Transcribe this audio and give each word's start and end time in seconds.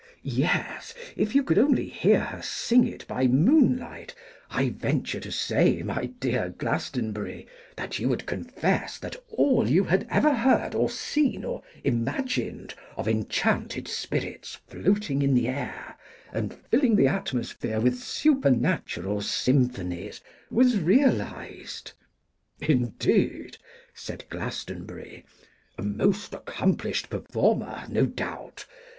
'Yes, 0.23 0.95
if 1.15 1.35
you 1.35 1.43
could 1.43 1.59
only 1.59 1.87
hear 1.87 2.21
her 2.21 2.41
sing 2.41 2.87
it 2.87 3.07
by 3.07 3.27
moonlight, 3.27 4.15
I 4.49 4.69
venture 4.69 5.19
to 5.19 5.31
say, 5.31 5.83
my 5.83 6.07
dear 6.19 6.49
Glastonbury, 6.49 7.45
that 7.75 7.99
you 7.99 8.09
would 8.09 8.25
confess 8.25 8.97
that 8.97 9.15
all 9.29 9.69
you 9.69 9.83
had 9.83 10.07
ever 10.09 10.33
heard, 10.33 10.73
or 10.73 10.89
seen, 10.89 11.45
or 11.45 11.61
imagined, 11.83 12.73
of 12.97 13.07
enchanted 13.07 13.87
spirits 13.87 14.55
floating 14.65 15.21
in 15.21 15.35
the 15.35 15.47
air, 15.47 15.95
and 16.33 16.51
filling 16.55 16.95
the 16.95 17.05
atmosphere 17.05 17.79
with 17.79 17.99
supernatural 17.99 19.21
symphonies, 19.21 20.19
was 20.49 20.79
realised.' 20.79 21.91
'Indeed!' 22.59 23.59
said 23.93 24.25
Glastonbury, 24.31 25.25
'a 25.77 25.83
most 25.83 26.33
accomplished 26.33 27.11
performer, 27.11 27.85
no 27.87 28.07
doubt! 28.07 28.65